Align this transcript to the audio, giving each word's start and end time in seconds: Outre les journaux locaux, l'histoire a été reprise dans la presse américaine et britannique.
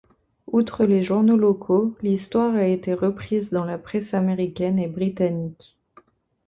Outre 0.47 0.85
les 0.85 1.03
journaux 1.03 1.37
locaux, 1.37 1.95
l'histoire 2.01 2.55
a 2.55 2.65
été 2.65 2.95
reprise 2.95 3.51
dans 3.51 3.65
la 3.65 3.77
presse 3.77 4.15
américaine 4.15 4.79
et 4.79 4.87
britannique. 4.87 5.77